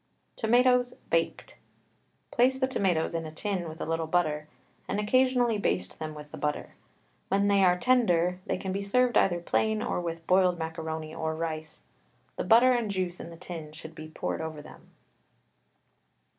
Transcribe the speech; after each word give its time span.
TOMATOES, 0.35 0.95
BAKED. 1.11 1.57
Place 2.31 2.57
the 2.57 2.65
tomatoes 2.67 3.13
in 3.13 3.27
a 3.27 3.31
tin 3.31 3.69
with 3.69 3.79
a 3.79 3.85
little 3.85 4.07
butter, 4.07 4.47
and 4.87 4.99
occasionally 4.99 5.59
baste 5.59 5.99
them 5.99 6.15
with 6.15 6.31
the 6.31 6.39
butter. 6.39 6.73
When 7.27 7.47
they 7.47 7.63
are 7.63 7.77
tender, 7.77 8.39
they 8.47 8.57
can 8.57 8.71
be 8.71 8.81
served 8.81 9.15
either 9.15 9.39
plain 9.39 9.79
or 9.83 10.01
with 10.01 10.25
boiled 10.25 10.57
macaroni 10.57 11.13
or 11.13 11.35
rice. 11.35 11.81
The 12.35 12.43
butter 12.43 12.71
and 12.71 12.89
juice 12.89 13.19
in 13.19 13.29
the 13.29 13.37
tin 13.37 13.73
should 13.73 13.93
be 13.93 14.07
poured 14.07 14.41
over 14.41 14.59
them. 14.59 14.89